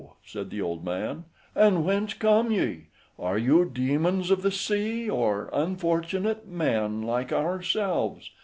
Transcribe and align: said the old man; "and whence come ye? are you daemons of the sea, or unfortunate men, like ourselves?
said 0.25 0.49
the 0.49 0.59
old 0.59 0.83
man; 0.83 1.25
"and 1.53 1.85
whence 1.85 2.15
come 2.15 2.51
ye? 2.51 2.87
are 3.19 3.37
you 3.37 3.65
daemons 3.71 4.31
of 4.31 4.41
the 4.41 4.49
sea, 4.49 5.07
or 5.07 5.47
unfortunate 5.53 6.47
men, 6.47 7.03
like 7.03 7.31
ourselves? 7.31 8.31